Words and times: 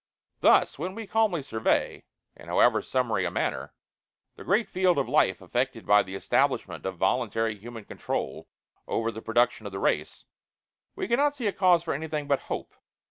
Thus 0.39 0.79
when 0.79 0.95
we 0.95 1.05
calmly 1.05 1.43
survey, 1.43 2.05
in 2.35 2.47
however 2.47 2.81
summary 2.81 3.23
a 3.23 3.29
manner, 3.29 3.71
the 4.35 4.43
great 4.43 4.67
field 4.67 4.97
of 4.97 5.07
life 5.07 5.41
affected 5.43 5.85
by 5.85 6.01
the 6.01 6.15
establishment 6.15 6.87
of 6.87 6.97
voluntary 6.97 7.55
human 7.55 7.85
control 7.85 8.47
over 8.87 9.11
the 9.11 9.21
production 9.21 9.67
of 9.67 9.71
the 9.71 9.77
race, 9.77 10.25
we 10.95 11.07
can 11.07 11.17
not 11.19 11.35
see 11.35 11.45
a 11.45 11.53
cause 11.53 11.83
for 11.83 11.93
anything 11.93 12.27
but 12.27 12.39
hope. 12.49 12.73